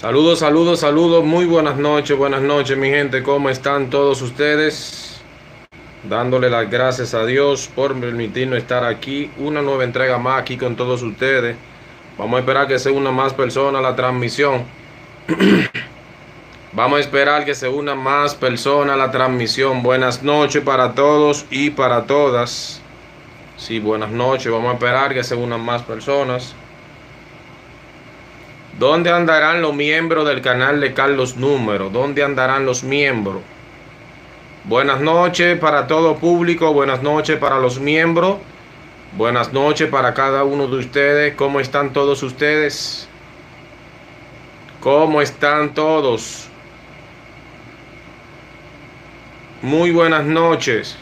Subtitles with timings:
[0.00, 1.24] Saludos, saludos, saludos.
[1.24, 3.24] Muy buenas noches, buenas noches, mi gente.
[3.24, 5.20] ¿Cómo están todos ustedes?
[6.04, 9.28] Dándole las gracias a Dios por permitirnos estar aquí.
[9.38, 11.56] Una nueva entrega más aquí con todos ustedes.
[12.16, 14.62] Vamos a esperar que se una más personas a la transmisión.
[16.72, 19.82] Vamos a esperar que se una más personas a la transmisión.
[19.82, 22.80] Buenas noches para todos y para todas.
[23.56, 24.52] Sí, buenas noches.
[24.52, 26.54] Vamos a esperar que se unan más personas.
[28.78, 31.90] ¿Dónde andarán los miembros del canal de Carlos Número?
[31.90, 33.42] ¿Dónde andarán los miembros?
[34.62, 38.36] Buenas noches para todo público, buenas noches para los miembros,
[39.16, 41.34] buenas noches para cada uno de ustedes.
[41.34, 43.08] ¿Cómo están todos ustedes?
[44.78, 46.46] ¿Cómo están todos?
[49.60, 50.96] Muy buenas noches.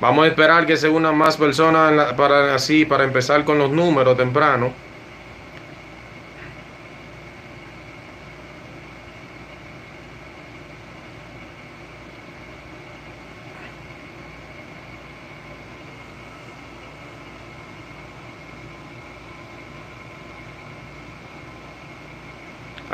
[0.00, 4.16] Vamos a esperar que se unan más personas para así para empezar con los números
[4.16, 4.85] temprano.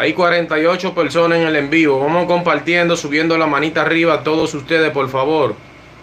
[0.02, 2.00] Hay 48 personas en el en vivo.
[2.00, 5.54] Vamos compartiendo, subiendo la manita arriba todos ustedes, por favor.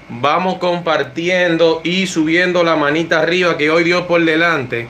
[0.08, 4.88] Vamos compartiendo y subiendo la manita arriba que hoy Dios por delante.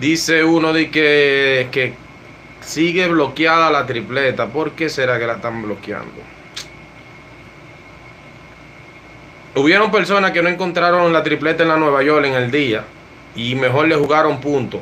[0.00, 1.92] Dice uno de que, que
[2.62, 4.46] sigue bloqueada la tripleta.
[4.46, 6.22] ¿Por qué será que la están bloqueando?
[9.54, 12.84] Hubieron personas que no encontraron la tripleta en la Nueva York en el día
[13.36, 14.80] y mejor le jugaron punto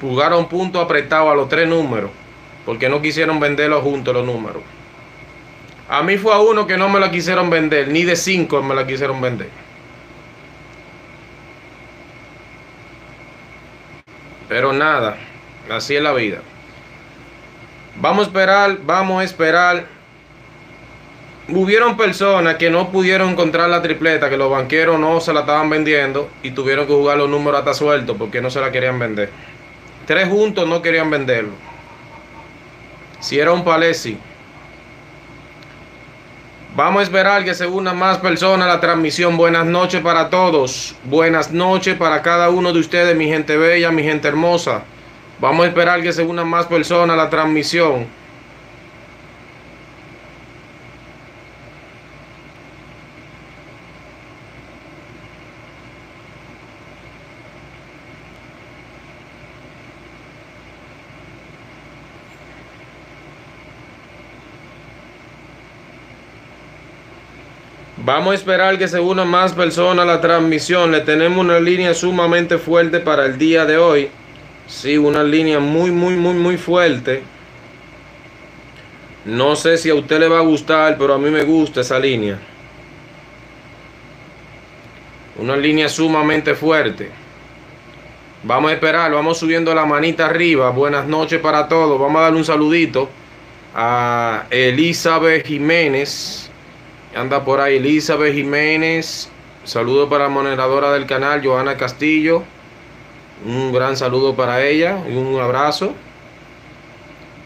[0.00, 2.10] jugaron punto apretado a los tres números
[2.64, 4.62] porque no quisieron venderlos juntos los números.
[5.88, 8.74] A mí fue a uno que no me la quisieron vender, ni de cinco me
[8.74, 9.48] la quisieron vender.
[14.50, 15.16] Pero nada,
[15.70, 16.40] así es la vida.
[17.96, 19.86] Vamos a esperar, vamos a esperar.
[21.48, 25.70] Hubieron personas que no pudieron encontrar la tripleta, que los banqueros no se la estaban
[25.70, 29.30] vendiendo y tuvieron que jugar los números hasta sueltos porque no se la querían vender.
[30.08, 31.52] Tres juntos no querían venderlo.
[33.20, 34.16] Si era un palesi.
[36.74, 39.36] Vamos a esperar que se unan más personas a la transmisión.
[39.36, 40.96] Buenas noches para todos.
[41.04, 44.82] Buenas noches para cada uno de ustedes, mi gente bella, mi gente hermosa.
[45.40, 48.06] Vamos a esperar que se unan más personas a la transmisión.
[68.08, 70.90] Vamos a esperar que se unan más personas a la transmisión.
[70.90, 74.08] Le tenemos una línea sumamente fuerte para el día de hoy.
[74.66, 77.22] Sí, una línea muy, muy, muy, muy fuerte.
[79.26, 81.98] No sé si a usted le va a gustar, pero a mí me gusta esa
[81.98, 82.38] línea.
[85.36, 87.10] Una línea sumamente fuerte.
[88.42, 90.70] Vamos a esperar, vamos subiendo la manita arriba.
[90.70, 92.00] Buenas noches para todos.
[92.00, 93.10] Vamos a darle un saludito
[93.74, 96.47] a Elizabeth Jiménez.
[97.18, 99.28] Anda por ahí Elizabeth Jiménez.
[99.64, 102.44] Saludo para la moderadora del canal, Joana Castillo.
[103.44, 105.94] Un gran saludo para ella un abrazo.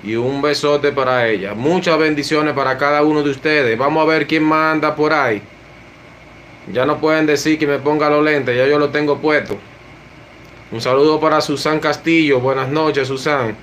[0.05, 1.55] Y un besote para ella.
[1.55, 3.79] Muchas bendiciones para cada uno de ustedes.
[3.79, 5.41] Vamos a ver quién manda por ahí.
[6.71, 9.57] Ya no pueden decir que me ponga los lentes, ya yo lo tengo puesto.
[10.71, 12.41] Un saludo para Susan Castillo.
[12.41, 13.57] Buenas noches, Susan.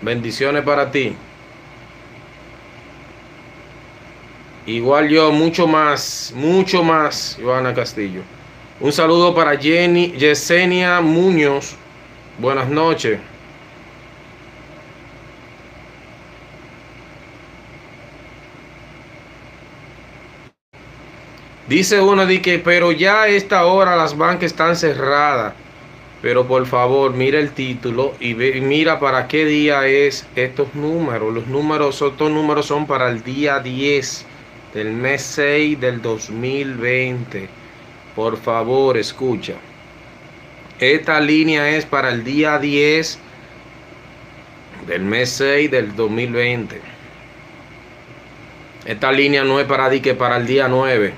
[0.00, 1.14] Bendiciones para ti.
[4.70, 8.20] Igual yo, mucho más, mucho más, Joana Castillo.
[8.78, 11.74] Un saludo para Jenny, Yesenia Muñoz.
[12.38, 13.18] Buenas noches.
[21.66, 25.52] Dice uno de que, pero ya a esta hora las bancas están cerradas.
[26.22, 31.34] Pero por favor, mira el título y, ve, mira para qué día es estos números.
[31.34, 34.26] Los números, estos números son para el día 10
[34.74, 37.48] del mes 6 del 2020.
[38.14, 39.54] Por favor, escucha.
[40.78, 43.18] Esta línea es para el día 10
[44.86, 46.80] del mes 6 del 2020.
[48.86, 51.12] Esta línea no es para que para el día 9.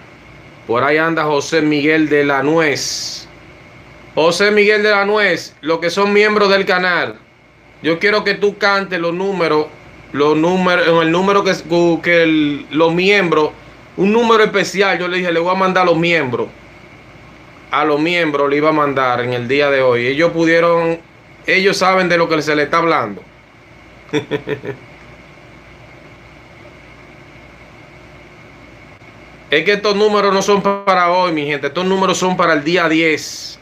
[0.66, 3.28] Por ahí anda José Miguel de la Nuez.
[4.14, 7.16] José Miguel de la Nuez, los que son miembros del canal.
[7.82, 9.66] Yo quiero que tú cantes los números
[10.12, 11.52] los números, el número que,
[12.02, 13.50] que los miembros,
[13.96, 16.48] un número especial, yo le dije, le voy a mandar los miembros.
[17.70, 20.06] a los miembros le iba a mandar en el día de hoy.
[20.06, 21.00] Ellos pudieron,
[21.46, 23.22] ellos saben de lo que se le está hablando.
[29.50, 31.68] es que estos números no son para hoy, mi gente.
[31.68, 33.58] Estos números son para el día 10.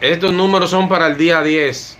[0.00, 1.98] Estos números son para el día 10.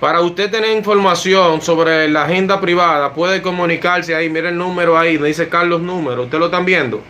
[0.00, 4.30] Para usted tener información sobre la agenda privada, puede comunicarse ahí.
[4.30, 6.22] Mire el número ahí, dice Carlos Número.
[6.22, 7.02] ¿Usted lo están viendo?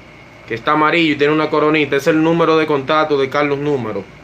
[0.48, 1.96] Que está amarillo y tiene una coronita.
[1.96, 4.17] Es el número de contacto de Carlos Número.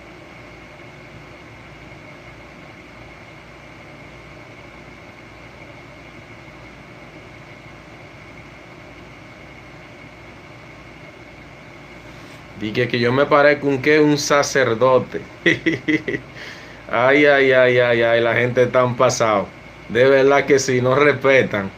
[12.74, 15.20] Dije que yo me parezco un que un sacerdote.
[16.90, 19.46] ay, ay, ay, ay, ay, la gente está pasado.
[19.88, 21.70] De verdad que sí, no respetan.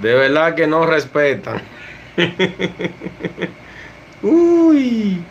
[0.00, 1.60] De verdad que no respetan.
[4.22, 5.22] Uy.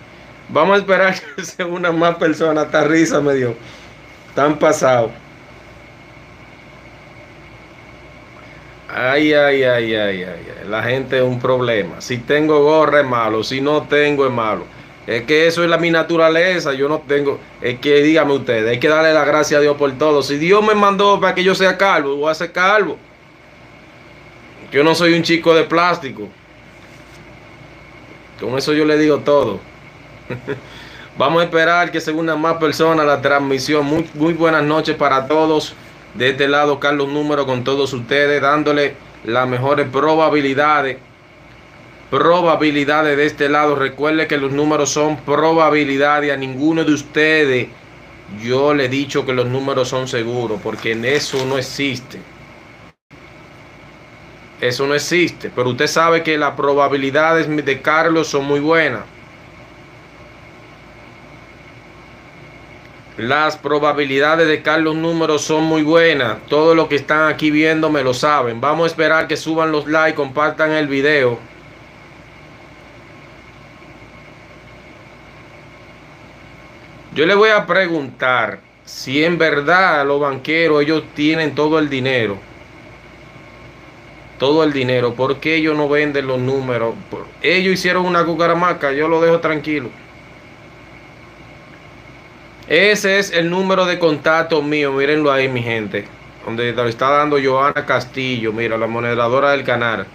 [0.49, 2.67] Vamos a esperar que se una más personas.
[2.67, 3.55] Esta risa me dio.
[4.29, 5.11] Están pasados.
[8.97, 11.99] Ay, ay, ay, ay, ay, La gente es un problema.
[11.99, 14.63] Si tengo gorra es malo, si no tengo es malo.
[15.05, 16.73] Es que eso es la, mi naturaleza.
[16.73, 17.37] Yo no tengo.
[17.61, 20.23] Es que dígame ustedes, hay que darle la gracia a Dios por todo.
[20.23, 22.97] Si Dios me mandó para que yo sea calvo, voy a ser calvo.
[24.71, 26.29] Yo no soy un chico de plástico.
[28.39, 29.59] Con eso yo le digo todo.
[31.17, 33.85] Vamos a esperar que se unan más personas a la transmisión.
[33.85, 35.75] Muy, muy buenas noches para todos.
[36.15, 38.95] De este lado, Carlos Número con todos ustedes, dándole
[39.25, 40.97] las mejores probabilidades.
[42.09, 43.75] Probabilidades de este lado.
[43.75, 46.31] Recuerde que los números son probabilidades.
[46.31, 47.67] A ninguno de ustedes
[48.41, 52.19] yo le he dicho que los números son seguros, porque en eso no existe.
[54.61, 55.51] Eso no existe.
[55.53, 59.01] Pero usted sabe que las probabilidades de Carlos son muy buenas.
[63.17, 66.45] Las probabilidades de Carlos Números son muy buenas.
[66.47, 68.59] Todos los que están aquí viendo me lo saben.
[68.59, 71.39] Vamos a esperar que suban los likes, compartan el video.
[77.13, 82.37] Yo le voy a preguntar si en verdad los banqueros ellos tienen todo el dinero.
[84.37, 85.13] Todo el dinero.
[85.13, 86.93] ¿Por qué ellos no venden los números?
[87.41, 88.91] Ellos hicieron una cucaramaca.
[88.91, 89.89] Yo lo dejo tranquilo.
[92.67, 96.07] Ese es el número de contacto mío, mírenlo ahí mi gente.
[96.43, 100.07] Donde lo está dando Joana Castillo, mira, la moderadora del canal.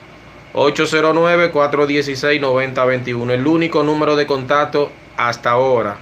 [0.55, 3.31] 809-416-9021.
[3.31, 5.97] El único número de contacto hasta ahora.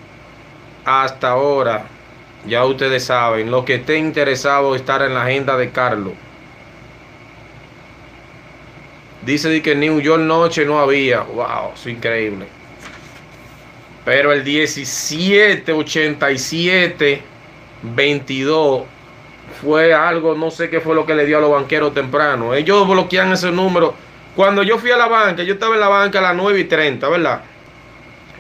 [0.87, 1.85] Hasta ahora.
[2.47, 3.51] Ya ustedes saben.
[3.51, 6.15] Los que estén interesados estar en la agenda de Carlos.
[9.27, 11.21] Dice que New York noche no había.
[11.21, 12.58] Wow, es increíble.
[14.09, 17.23] Pero el 17, 87,
[17.83, 18.85] 22
[19.61, 22.55] fue algo, no sé qué fue lo que le dio a los banqueros temprano.
[22.55, 23.93] Ellos bloquean ese número.
[24.35, 26.65] Cuando yo fui a la banca, yo estaba en la banca a las 9 y
[26.65, 27.43] 30, ¿verdad?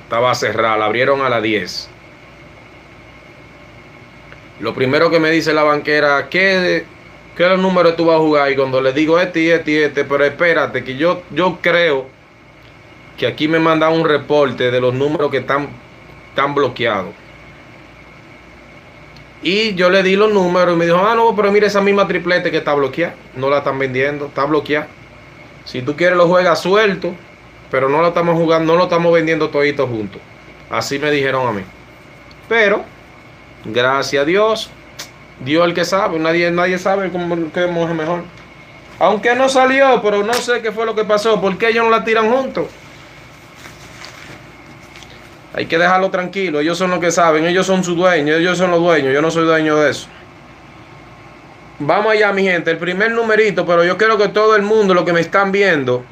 [0.04, 1.90] Estaba cerrada, la abrieron a las 10.
[4.60, 6.86] Lo primero que me dice la banquera, ¿qué,
[7.36, 8.50] qué número tú vas a jugar?
[8.50, 12.06] Y cuando le digo este y este y este, pero espérate, que yo, yo creo
[13.18, 15.68] que aquí me mandan un reporte de los números que están,
[16.30, 17.12] están bloqueados.
[19.42, 22.06] Y yo le di los números y me dijo, ah, no, pero mira esa misma
[22.06, 23.14] triplete que está bloqueada.
[23.34, 24.86] No la están vendiendo, está bloqueada.
[25.64, 27.12] Si tú quieres lo juegas suelto,
[27.70, 30.20] pero no lo estamos jugando, no lo estamos vendiendo todito juntos.
[30.70, 31.62] Así me dijeron a mí.
[32.48, 32.84] Pero,
[33.64, 34.70] gracias a Dios,
[35.44, 38.22] Dios el que sabe, nadie, nadie sabe cómo qué mejor.
[39.00, 41.90] Aunque no salió, pero no sé qué fue lo que pasó, ¿por qué ellos no
[41.90, 42.66] la tiran juntos?
[45.58, 46.60] Hay que dejarlo tranquilo.
[46.60, 47.44] Ellos son los que saben.
[47.44, 48.38] Ellos son su dueños.
[48.38, 49.12] Ellos son los dueños.
[49.12, 50.06] Yo no soy dueño de eso.
[51.80, 52.70] Vamos allá, mi gente.
[52.70, 56.04] El primer numerito, pero yo quiero que todo el mundo, lo que me están viendo,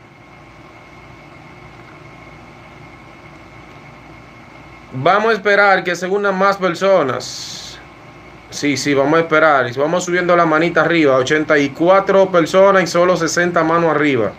[4.92, 7.78] vamos a esperar que se unan más personas.
[8.50, 9.72] Sí, sí, vamos a esperar.
[9.76, 11.14] Vamos subiendo la manita arriba.
[11.18, 14.32] 84 personas y solo 60 manos arriba.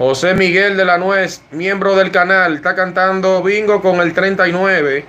[0.00, 5.04] José Miguel de la Nuez, miembro del canal, está cantando bingo con el 39.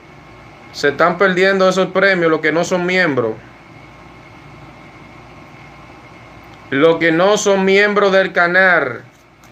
[0.73, 3.35] Se están perdiendo esos premios los que no son miembros.
[6.71, 9.03] Los que no son miembros del canal.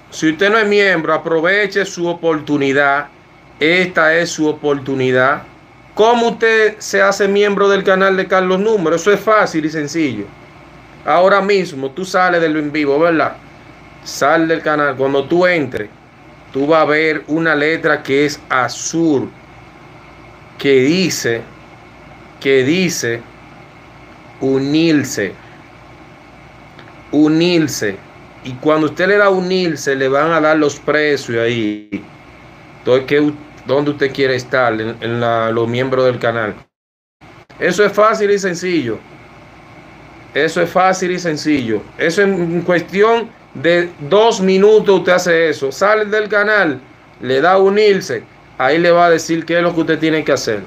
[0.09, 3.07] Si usted no es miembro, aproveche su oportunidad.
[3.61, 5.43] Esta es su oportunidad.
[5.95, 8.97] ¿Cómo usted se hace miembro del canal de Carlos Número?
[8.97, 10.25] Eso es fácil y sencillo.
[11.05, 13.37] Ahora mismo tú sales del en vivo, ¿verdad?
[14.09, 14.95] Sal del canal.
[14.95, 15.89] Cuando tú entres,
[16.51, 19.29] tú vas a ver una letra que es azul,
[20.57, 21.41] que dice,
[22.39, 23.21] que dice
[24.41, 25.33] unirse.
[27.11, 27.97] Unirse.
[28.43, 32.03] Y cuando usted le da unirse, le van a dar los precios ahí.
[32.79, 33.33] Entonces, ¿qué,
[33.65, 34.73] ¿dónde usted quiere estar?
[34.79, 35.19] En,
[35.53, 36.55] los miembros del canal.
[37.59, 38.97] Eso es fácil y sencillo.
[40.33, 41.81] Eso es fácil y sencillo.
[41.97, 45.71] Eso en cuestión de dos minutos usted hace eso.
[45.71, 46.79] Sale del canal,
[47.21, 48.23] le da unirse.
[48.57, 50.61] Ahí le va a decir qué es lo que usted tiene que hacer.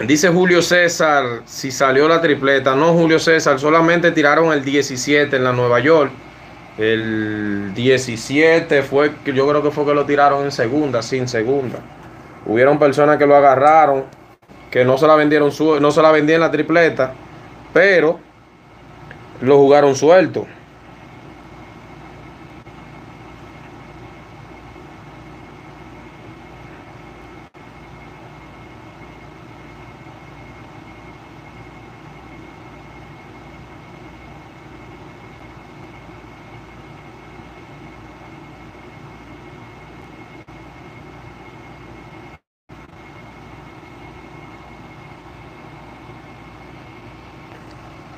[0.00, 2.74] Dice Julio César si salió la tripleta.
[2.74, 6.10] No, Julio César, solamente tiraron el 17 en la Nueva York.
[6.76, 11.78] El 17 fue, yo creo que fue que lo tiraron en segunda, sin segunda.
[12.44, 14.04] Hubieron personas que lo agarraron,
[14.70, 17.14] que no se la vendieron, no se la vendían la tripleta,
[17.74, 18.18] pero
[19.42, 20.46] lo jugaron suelto.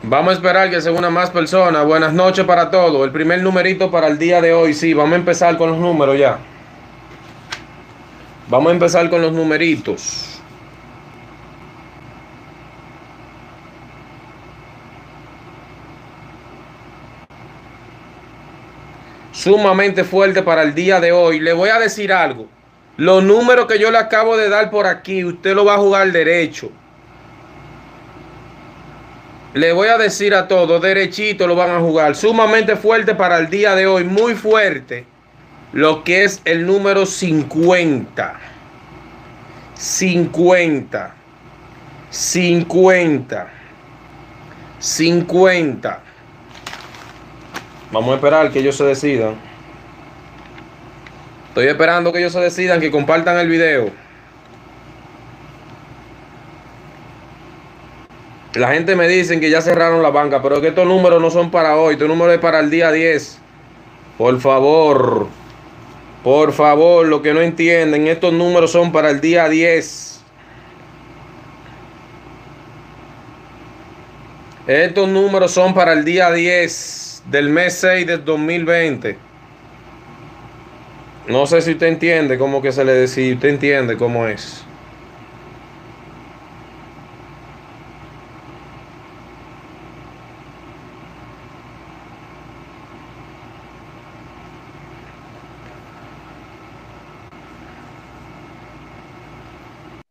[0.09, 1.85] Vamos a esperar que se una más personas.
[1.85, 3.05] Buenas noches para todos.
[3.05, 4.73] El primer numerito para el día de hoy.
[4.73, 6.39] Sí, vamos a empezar con los números ya.
[8.49, 10.41] Vamos a empezar con los numeritos.
[19.33, 21.41] Sumamente fuerte para el día de hoy.
[21.41, 22.47] Le voy a decir algo.
[22.97, 26.13] Los números que yo le acabo de dar por aquí, usted lo va a jugar
[26.13, 26.71] derecho.
[29.57, 32.15] Le voy a decir a todos, derechito lo van a jugar.
[32.15, 35.07] Sumamente fuerte para el día de hoy, muy fuerte.
[35.73, 38.39] Lo que es el número 50.
[39.75, 41.15] 50.
[42.11, 43.49] 50.
[44.79, 46.01] 50.
[47.93, 49.37] Vamos a esperar que ellos se decidan.
[51.49, 53.91] Estoy esperando que ellos se decidan, que compartan el video.
[58.57, 61.51] La gente me dice que ya cerraron la banca, pero que estos números no son
[61.51, 63.39] para hoy, estos números es para el día 10.
[64.17, 65.27] Por favor,
[66.25, 70.21] por favor, lo que no entienden, estos números son para el día 10.
[74.67, 79.19] Estos números son para el día 10 del mes 6 del 2020.
[81.29, 84.66] No sé si usted entiende cómo que se le decía, usted entiende cómo es.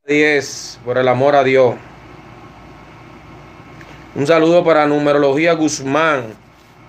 [0.07, 1.73] 10, por el amor a Dios.
[4.13, 6.25] Un saludo para Numerología Guzmán.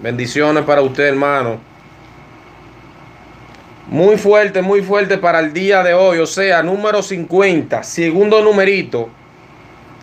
[0.00, 1.58] Bendiciones para usted, hermano.
[3.88, 6.18] Muy fuerte, muy fuerte para el día de hoy.
[6.18, 9.08] O sea, número 50, segundo numerito.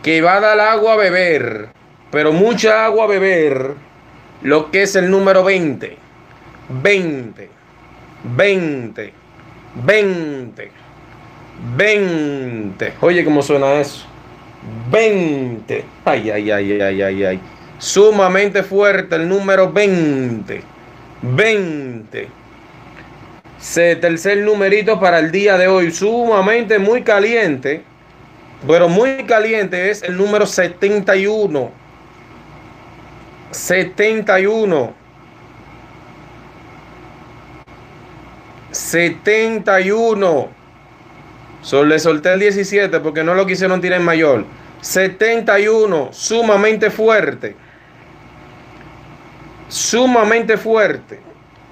[0.02, 1.70] Que va a dar agua a beber.
[2.10, 3.76] Pero mucha agua a beber.
[4.42, 5.98] Lo que es el número 20.
[6.82, 7.50] 20.
[8.24, 9.14] 20.
[9.76, 10.83] 20.
[11.76, 12.94] 20.
[13.02, 14.06] Oye, ¿cómo suena eso?
[14.92, 15.86] 20.
[16.06, 17.40] Ay, ay, ay, ay, ay, ay.
[17.78, 20.64] Sumamente fuerte el número 20.
[21.22, 22.28] 20.
[23.74, 25.92] Tercer numerito para el día de hoy.
[25.92, 27.84] Sumamente muy caliente.
[28.68, 31.72] Pero muy caliente es el número 71.
[33.52, 34.94] 71.
[38.72, 40.63] 71.
[41.72, 44.46] Le solté el 17 porque no lo quisieron tirar en mayor.
[44.82, 47.56] 71, sumamente fuerte.
[49.70, 51.20] Sumamente fuerte.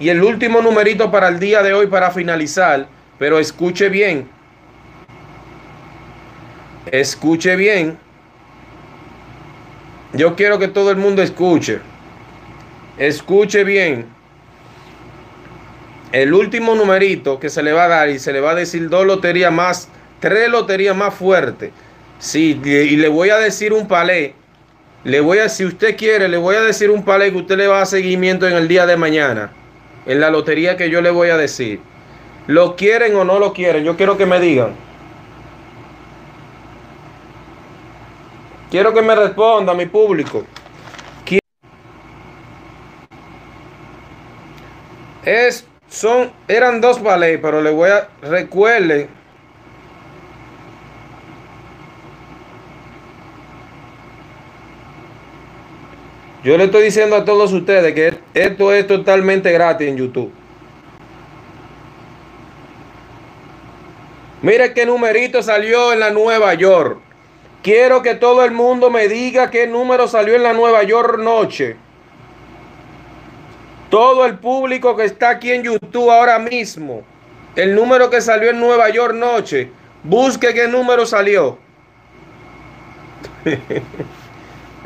[0.00, 2.88] Y el último numerito para el día de hoy para finalizar.
[3.18, 4.28] Pero escuche bien.
[6.90, 7.98] Escuche bien.
[10.14, 11.80] Yo quiero que todo el mundo escuche.
[12.98, 14.11] Escuche bien
[16.12, 18.88] el último numerito que se le va a dar y se le va a decir
[18.88, 19.88] dos loterías más,
[20.20, 21.70] tres loterías más fuertes.
[22.18, 24.34] Sí, y le voy a decir un palé.
[25.04, 27.66] Le voy a, si usted quiere, le voy a decir un palé que usted le
[27.66, 29.50] va a seguimiento en el día de mañana.
[30.06, 31.80] En la lotería que yo le voy a decir.
[32.46, 33.82] ¿Lo quieren o no lo quieren?
[33.82, 34.74] Yo quiero que me digan.
[38.70, 40.44] Quiero que me responda mi público.
[45.24, 49.08] Es, son, eran dos ballets, pero le voy a recuerden.
[56.42, 60.32] Yo le estoy diciendo a todos ustedes que esto es totalmente gratis en YouTube.
[64.40, 67.00] Mire qué numerito salió en la Nueva York.
[67.62, 71.76] Quiero que todo el mundo me diga qué número salió en la Nueva York noche.
[73.92, 77.02] Todo el público que está aquí en YouTube ahora mismo.
[77.54, 79.70] El número que salió en Nueva York noche.
[80.02, 81.58] Busque qué número salió.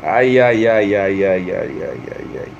[0.03, 2.51] ay, ay, ay, ay, ay, ay, ay, ay, ay.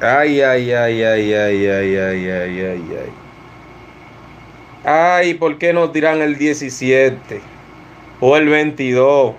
[0.00, 3.12] Ay, ay, ay, ay, ay, ay, ay, ay, ay, ay.
[4.84, 7.42] Ay, ¿por qué no tiran el 17?
[8.20, 9.34] O el 22.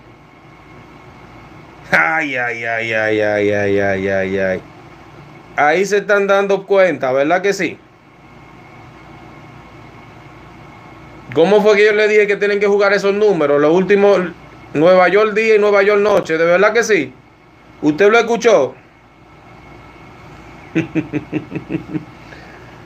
[1.92, 4.62] Ay, ay, ay, ay, ay, ay, ay, ay, ay.
[5.56, 7.80] Ahí se están dando cuenta, ¿verdad que sí?
[11.34, 13.62] ¿Cómo fue que yo le dije que tienen que jugar esos números?
[13.62, 14.20] Los últimos
[14.74, 17.14] Nueva York día y Nueva York noche, ¿de verdad que sí?
[17.82, 18.76] ¿Usted lo escuchó?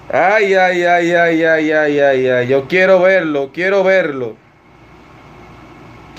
[0.10, 2.48] Ay, ay, ay, ay, ay, ay, ay, ay.
[2.48, 4.41] Yo quiero verlo, quiero verlo.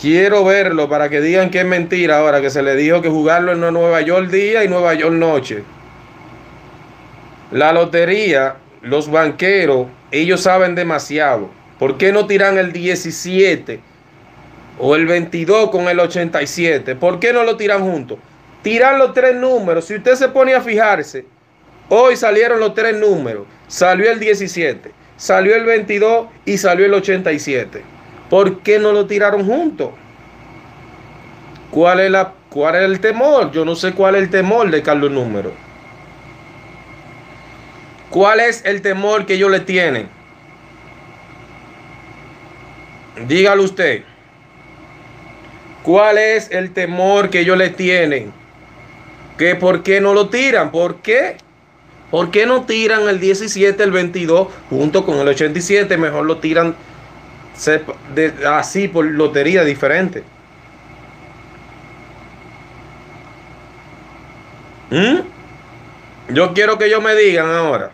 [0.01, 3.53] Quiero verlo para que digan que es mentira ahora que se le dijo que jugarlo
[3.53, 5.63] en Nueva York día y Nueva York noche.
[7.53, 11.51] La lotería, los banqueros, ellos saben demasiado.
[11.79, 13.81] ¿Por qué no tiran el 17
[14.79, 16.97] o el 22 con el 87?
[16.97, 18.19] ¿Por qué no lo tiran juntos?
[18.63, 19.85] Tiran los tres números.
[19.87, 21.27] Si usted se pone a fijarse,
[21.89, 23.47] hoy salieron los tres números.
[23.69, 27.83] Salió el 17, salió el 22 y salió el 87.
[28.33, 29.91] ¿Por qué no lo tiraron juntos?
[31.71, 33.53] ¿Cuál es, ¿Cuál es el temor?
[33.53, 35.53] Yo no sé cuál es el temor de Carlos Número.
[38.09, 40.09] ¿Cuál es el temor que ellos le tienen?
[43.29, 44.05] Dígalo usted.
[45.83, 48.33] ¿Cuál es el temor que ellos le tienen?
[49.37, 50.71] ¿Que por qué no lo tiran?
[50.71, 51.37] ¿Por qué?
[52.11, 55.99] ¿Por qué no tiran el 17, el 22 junto con el 87?
[55.99, 56.75] Mejor lo tiran
[58.47, 60.25] así por lotería diferente.
[64.91, 65.21] ¿Mm?
[66.35, 67.91] Yo quiero que ellos me digan ahora.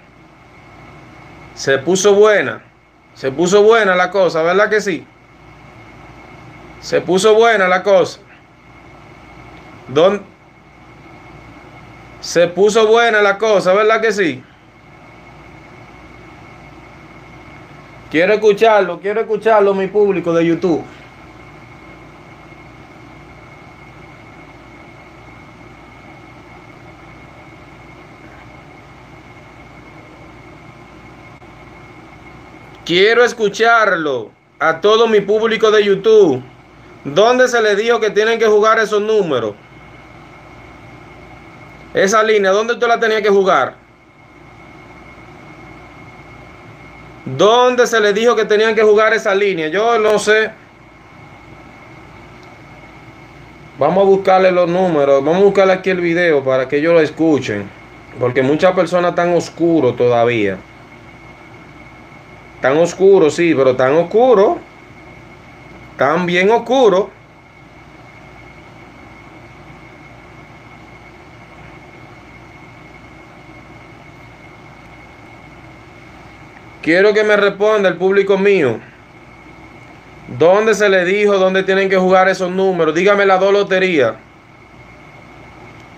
[1.54, 2.62] Se puso buena.
[3.14, 5.04] Se puso buena la cosa, ¿verdad que sí?
[6.80, 8.20] Se puso buena la cosa.
[9.88, 10.22] ¿Dónde?
[12.20, 14.42] Se puso buena la cosa, ¿verdad que sí?
[18.10, 20.82] Quiero escucharlo, quiero escucharlo mi público de YouTube.
[32.86, 36.42] Quiero escucharlo a todo mi público de YouTube.
[37.04, 39.54] ¿Dónde se le dijo que tienen que jugar esos números?
[41.92, 43.74] Esa línea, ¿dónde tú la tenías que jugar?
[47.36, 49.68] ¿Dónde se le dijo que tenían que jugar esa línea?
[49.68, 50.50] Yo no sé.
[53.78, 55.22] Vamos a buscarle los números.
[55.22, 57.68] Vamos a buscarle aquí el video para que ellos lo escuchen.
[58.18, 60.56] Porque muchas personas están oscuros todavía.
[62.60, 64.56] Tan oscuros, sí, pero tan oscuros.
[65.96, 67.06] Tan bien oscuros
[76.88, 78.80] Quiero que me responda el público mío.
[80.26, 82.94] ¿Dónde se le dijo dónde tienen que jugar esos números?
[82.94, 84.16] Dígame la dos lotería.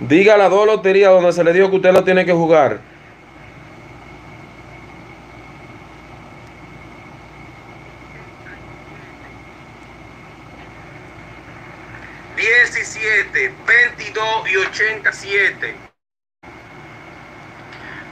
[0.01, 2.81] Diga la dos lotería donde se le dijo que usted lo tiene que jugar.
[12.35, 15.77] Diecisiete, veintidós y ochenta siete.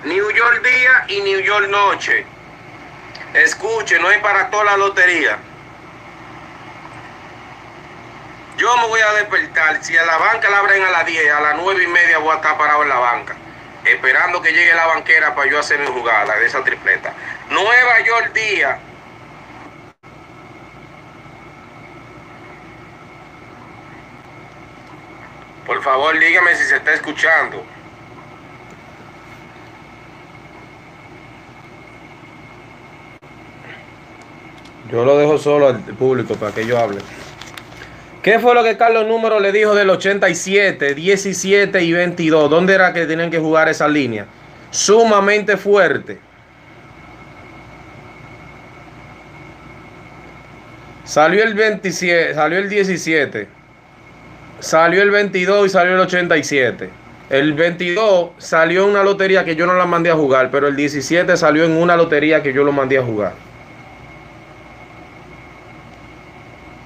[0.04, 2.37] New York día y New York noche.
[3.34, 5.38] Escuche, no es para toda la lotería.
[8.56, 9.84] Yo me voy a despertar.
[9.84, 12.32] Si a la banca la abren a las 10, a las 9 y media voy
[12.32, 13.36] a estar parado en la banca.
[13.84, 17.12] Esperando que llegue la banquera para yo hacer mi jugada de esa tripleta.
[17.50, 18.80] Nueva York día.
[25.64, 27.64] Por favor, dígame si se está escuchando.
[34.90, 36.98] Yo lo dejo solo al público para que yo hable.
[38.22, 42.50] ¿Qué fue lo que Carlos Número le dijo del 87, 17 y 22?
[42.50, 44.26] ¿Dónde era que tenían que jugar esa línea?
[44.70, 46.18] Sumamente fuerte.
[51.04, 53.48] Salió el 27, salió el 17,
[54.60, 56.90] salió el 22 y salió el 87.
[57.30, 60.76] El 22 salió en una lotería que yo no la mandé a jugar, pero el
[60.76, 63.47] 17 salió en una lotería que yo lo mandé a jugar.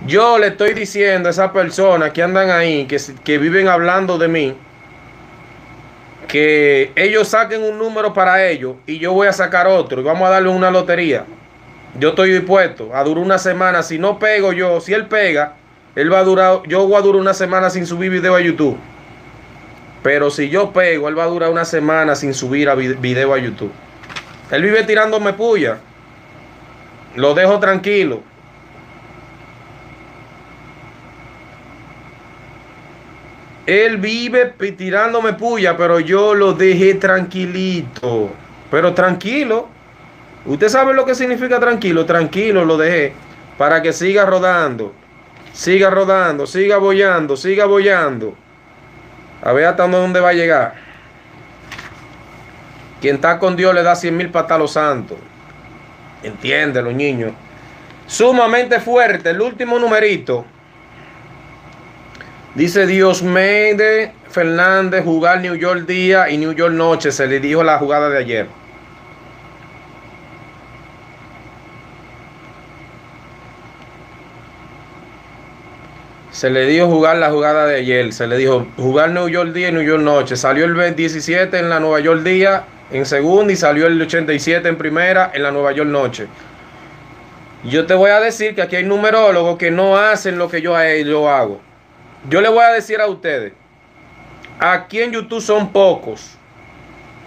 [0.06, 4.26] Yo le estoy diciendo a esas personas que andan ahí, que, que viven hablando de
[4.26, 4.54] mí,
[6.26, 10.26] que ellos saquen un número para ellos y yo voy a sacar otro y vamos
[10.26, 11.24] a darle una lotería.
[11.98, 13.82] Yo estoy dispuesto a durar una semana.
[13.82, 15.56] Si no pego yo, si él pega,
[15.94, 18.78] él va a durar, yo voy a durar una semana sin subir video a YouTube.
[20.02, 23.38] Pero si yo pego, él va a durar una semana sin subir a video a
[23.38, 23.72] YouTube.
[24.50, 25.78] Él vive tirándome puya.
[27.14, 28.31] Lo dejo tranquilo.
[33.66, 34.46] Él vive
[34.77, 38.31] tirándome puya, pero yo lo dejé tranquilito.
[38.70, 39.68] Pero tranquilo.
[40.44, 42.05] Usted sabe lo que significa tranquilo.
[42.05, 43.12] Tranquilo lo dejé.
[43.57, 44.92] Para que siga rodando.
[45.53, 46.46] Siga rodando.
[46.46, 47.37] Siga bollando.
[47.37, 48.35] Siga bollando.
[49.42, 50.75] A ver hasta dónde va a llegar.
[53.01, 55.18] Quien está con Dios le da cien mil patas a los santos.
[56.22, 57.33] Entiende, los niños.
[58.07, 59.31] Sumamente fuerte.
[59.31, 60.44] El último numerito.
[62.54, 67.10] Dice Dios Mede Fernández jugar New York día y New York noche.
[67.10, 68.46] Se le dijo la jugada de ayer.
[76.30, 78.12] Se le dijo jugar la jugada de ayer.
[78.12, 80.36] Se le dijo jugar New York día y New York noche.
[80.36, 84.76] Salió el 17 en la Nueva York día en segunda y salió el 87 en
[84.76, 86.26] primera en la Nueva York noche.
[87.64, 90.74] Yo te voy a decir que aquí hay numerólogos que no hacen lo que yo,
[91.06, 91.71] yo hago.
[92.28, 93.52] Yo le voy a decir a ustedes,
[94.61, 96.37] aquí en YouTube son pocos,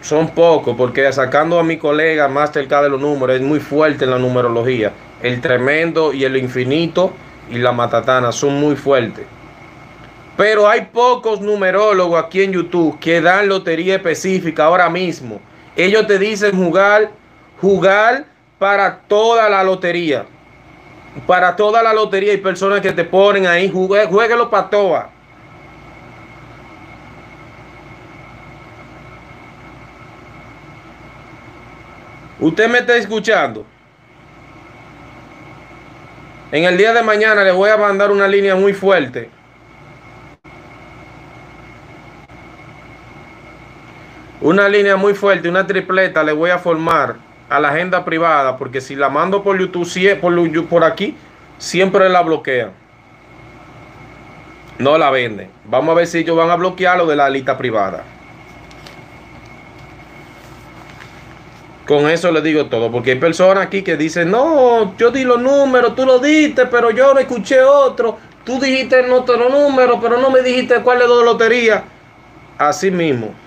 [0.01, 4.05] son pocos, porque sacando a mi colega más cerca de los números, es muy fuerte
[4.05, 4.93] en la numerología.
[5.21, 7.11] El tremendo y el infinito
[7.51, 9.25] y la matatana son muy fuertes.
[10.37, 15.41] Pero hay pocos numerólogos aquí en YouTube que dan lotería específica ahora mismo.
[15.75, 17.11] Ellos te dicen jugar,
[17.59, 18.27] jugar
[18.57, 20.25] para toda la lotería
[21.25, 25.05] para toda la lotería y personas que te ponen ahí, juegue, jueguelo para todas.
[32.39, 33.65] Usted me está escuchando.
[36.51, 39.29] En el día de mañana le voy a mandar una línea muy fuerte.
[44.41, 47.15] Una línea muy fuerte, una tripleta le voy a formar
[47.49, 51.15] a la agenda privada, porque si la mando por YouTube, por, por aquí,
[51.57, 52.71] siempre la bloquean.
[54.79, 55.49] No la venden.
[55.65, 58.03] Vamos a ver si ellos van a bloquear lo de la lista privada.
[61.87, 65.39] Con eso le digo todo, porque hay personas aquí que dicen, no, yo di los
[65.39, 68.17] números, tú lo diste, pero yo no escuché otro.
[68.43, 71.83] Tú dijiste otro número, pero no me dijiste cuál es la lotería.
[72.57, 73.44] Así mismo.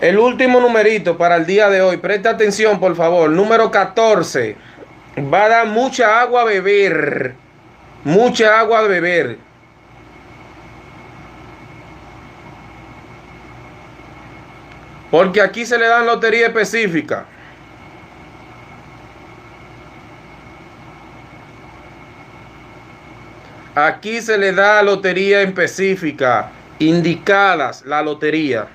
[0.00, 4.56] El último numerito para el día de hoy, presta atención por favor, número 14.
[5.32, 7.34] Va a dar mucha agua a beber,
[8.04, 9.38] mucha agua a beber.
[15.10, 17.24] Porque aquí se le dan lotería específica.
[23.74, 28.66] Aquí se le da lotería específica, indicadas la lotería.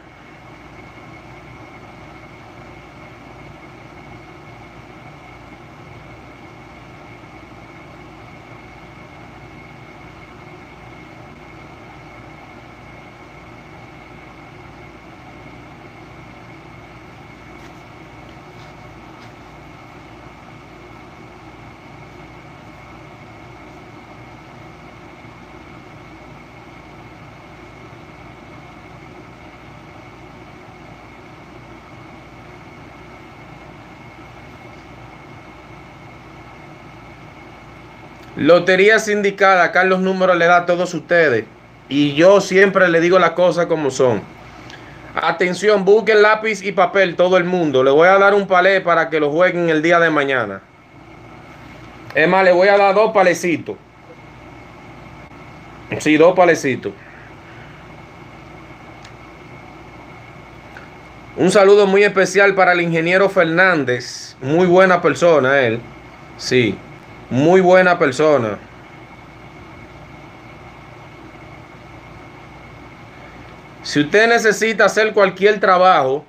[38.42, 41.46] Lotería sindicada, acá los números le da a todos ustedes.
[41.90, 44.24] Y yo siempre le digo las cosas como son.
[45.14, 47.84] Atención, busquen lápiz y papel todo el mundo.
[47.84, 50.62] Le voy a dar un palé para que lo jueguen el día de mañana.
[52.16, 53.76] Es más, le voy a dar dos palecitos.
[56.00, 56.94] Sí, dos palecitos.
[61.38, 64.36] Un saludo muy especial para el ingeniero Fernández.
[64.42, 65.80] Muy buena persona él.
[66.38, 66.76] Sí,
[67.32, 68.60] muy buena persona.
[73.82, 76.24] Si usted necesita hacer cualquier trabajo,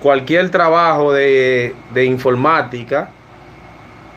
[0.00, 3.10] cualquier trabajo de, de informática,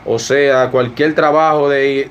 [0.04, 2.10] o sea, cualquier trabajo de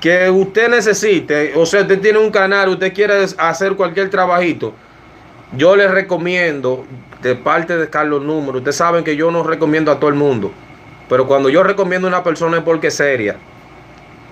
[0.00, 4.74] que usted necesite, o sea, usted tiene un canal, usted quiere hacer cualquier trabajito,
[5.56, 6.84] yo les recomiendo
[7.20, 10.50] de parte de Carlos Número, ustedes saben que yo no recomiendo a todo el mundo,
[11.12, 13.36] pero cuando yo recomiendo a una persona es porque es seria.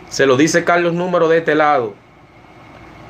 [0.09, 1.93] Se lo dice Carlos Número de este lado.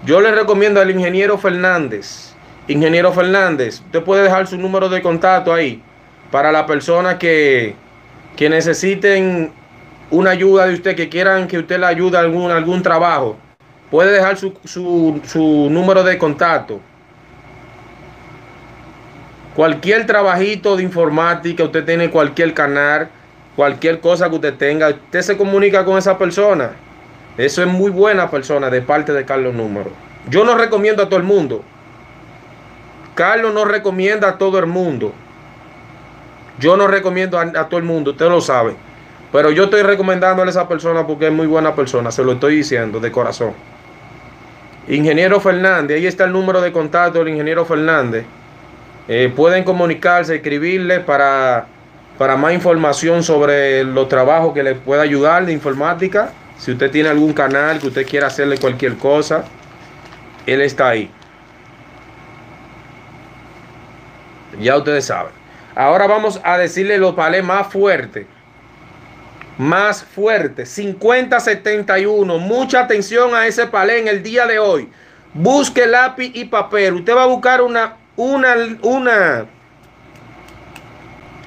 [0.05, 2.35] Yo le recomiendo al ingeniero Fernández.
[2.67, 5.81] Ingeniero Fernández, usted puede dejar su número de contacto ahí
[6.33, 7.77] para la persona que,
[8.35, 9.53] que necesiten
[10.11, 13.37] una ayuda de usted, que quieran que usted le ayude a algún, algún trabajo.
[13.89, 16.81] Puede dejar su, su, su número de contacto.
[19.55, 23.11] Cualquier trabajito de informática, usted tiene cualquier canal,
[23.57, 26.73] cualquier cosa que usted tenga, usted se comunica con esa persona.
[27.37, 29.91] Eso es muy buena persona de parte de Carlos Número.
[30.29, 31.63] Yo no recomiendo a todo el mundo.
[33.15, 35.13] Carlos no recomienda a todo el mundo.
[36.59, 38.75] Yo no recomiendo a, todo el mundo, usted lo sabe.
[39.33, 42.57] Pero yo estoy recomendándole a esa persona porque es muy buena persona, se lo estoy
[42.57, 43.55] diciendo de corazón.
[44.89, 48.27] Ingeniero Fernández, ahí está el número de contacto del ingeniero Fernández.
[49.09, 51.67] Eh, pueden comunicarse, escribirle para,
[52.21, 56.33] para más información sobre los trabajos que les pueda ayudar de informática.
[56.59, 59.47] Si usted tiene algún canal que usted quiera hacerle cualquier cosa,
[60.45, 61.11] él está ahí.
[64.61, 65.33] Ya ustedes saben.
[65.75, 68.27] Ahora vamos a decirle los palés más fuertes.
[69.57, 70.79] Más fuertes.
[70.79, 72.39] 50-71.
[72.39, 74.91] Mucha atención a ese palé en el día de hoy.
[75.33, 76.97] Busque lápiz y papel.
[76.97, 79.47] Usted va a buscar una, una, una.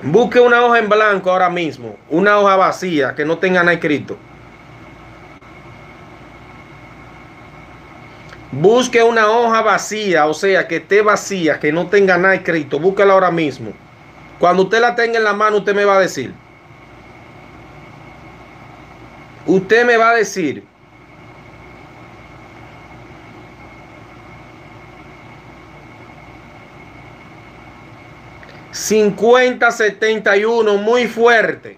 [0.03, 1.95] Busque una hoja en blanco ahora mismo.
[2.09, 4.17] Una hoja vacía que no tenga nada escrito.
[8.51, 12.79] Busque una hoja vacía, o sea, que esté vacía, que no tenga nada escrito.
[12.79, 13.71] Búsquela ahora mismo.
[14.39, 16.33] Cuando usted la tenga en la mano, usted me va a decir.
[19.45, 20.65] Usted me va a decir.
[28.73, 31.77] ...50, 71, muy fuerte...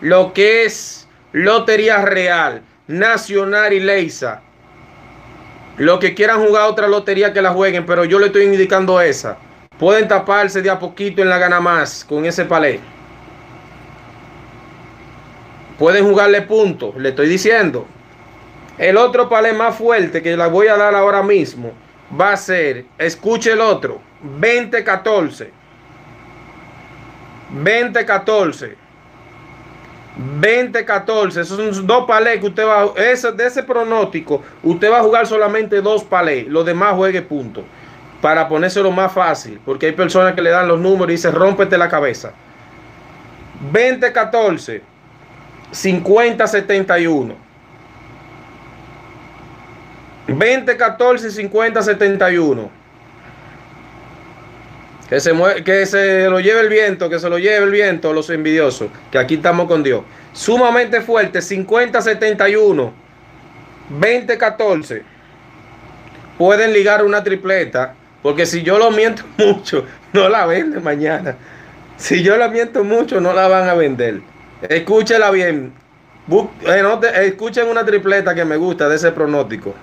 [0.00, 1.06] ...lo que es...
[1.32, 2.62] ...Lotería Real...
[2.86, 4.40] ...Nacional y Leisa...
[5.76, 9.38] Los que quieran jugar otra lotería que la jueguen, pero yo le estoy indicando esa.
[9.78, 12.78] Pueden taparse de a poquito en la gana más con ese palé.
[15.78, 17.86] Pueden jugarle puntos, le estoy diciendo.
[18.76, 21.72] El otro palé más fuerte que la voy a dar ahora mismo
[22.18, 24.00] va a ser, escuche el otro,
[24.40, 25.48] 20-14.
[27.54, 28.76] 20-14.
[30.40, 35.02] 20-14, esos son dos palés que usted va ese, de ese pronóstico, usted va a
[35.02, 37.64] jugar solamente dos palés, los demás juegue puntos,
[38.20, 41.78] para ponérselo más fácil, porque hay personas que le dan los números y dicen rómpete
[41.78, 42.32] la cabeza.
[43.72, 44.82] 20-14,
[45.72, 47.34] 50-71.
[50.28, 52.81] 20-14, 50-71.
[55.12, 58.30] Que se, que se lo lleve el viento, que se lo lleve el viento los
[58.30, 60.04] envidiosos, que aquí estamos con Dios.
[60.32, 62.90] Sumamente fuerte, 50-71,
[64.00, 65.02] 20-14.
[66.38, 71.36] Pueden ligar una tripleta, porque si yo lo miento mucho, no la venden mañana.
[71.98, 74.22] Si yo la miento mucho, no la van a vender.
[74.62, 75.74] Escúchela bien.
[76.64, 79.74] Eh, escuchen una tripleta que me gusta de ese pronóstico.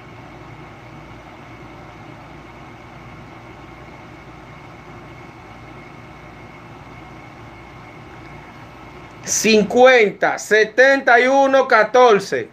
[9.29, 12.49] 50, 71, 14.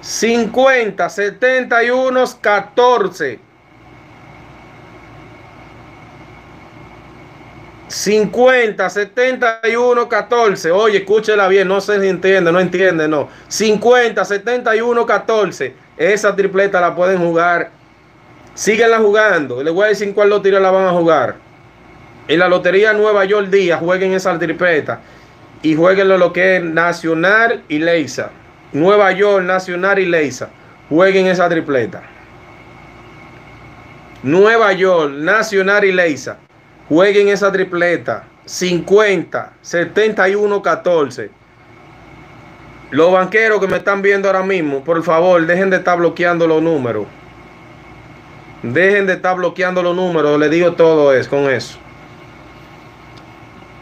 [0.00, 3.38] 50, 71, 14.
[7.86, 10.70] 50, 71, 14.
[10.72, 13.28] Oye, escúchela bien, no se entiende, no entiende, no.
[13.46, 15.74] 50, 71, 14.
[15.96, 17.70] Esa tripleta la pueden jugar.
[18.54, 19.62] Síguenla jugando.
[19.62, 21.36] Les voy a decir cuál lotería la van a jugar.
[22.26, 25.00] En la Lotería Nueva York Día jueguen esa tripleta
[25.62, 28.30] y jueguenlo lo que es Nacional y Leisa.
[28.72, 30.48] Nueva York, Nacional y Leisa.
[30.88, 32.02] Jueguen esa tripleta.
[34.22, 36.38] Nueva York, Nacional y Leisa.
[36.88, 38.24] Jueguen esa tripleta.
[38.46, 41.30] 50, 71, 14.
[42.90, 46.60] Los banqueros que me están viendo ahora mismo, por favor, dejen de estar bloqueando los
[46.60, 47.06] números.
[48.62, 50.38] Dejen de estar bloqueando los números.
[50.40, 51.78] Le digo todo eso con eso.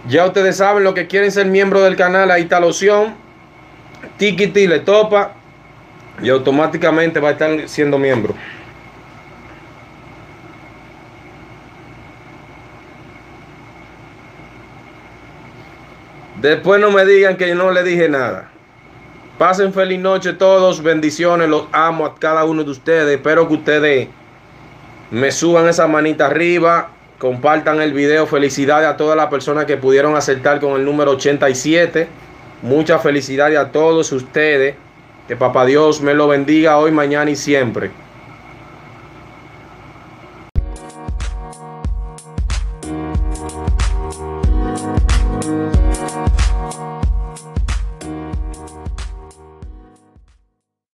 [0.06, 3.14] Ya ustedes saben lo que quieren ser miembro del canal, ahí está la opción.
[4.16, 5.32] Tikiti le topa
[6.22, 8.34] y automáticamente va a estar siendo miembro.
[16.40, 18.48] Después no me digan que yo no le dije nada.
[19.38, 23.16] Pasen feliz noche todos, bendiciones, los amo a cada uno de ustedes.
[23.16, 24.08] Espero que ustedes
[25.10, 28.26] me suban esa manita arriba, compartan el video.
[28.26, 32.08] Felicidades a todas las personas que pudieron acertar con el número 87.
[32.62, 34.74] Muchas felicidades a todos ustedes.
[35.26, 37.90] Que papá Dios me lo bendiga hoy, mañana y siempre.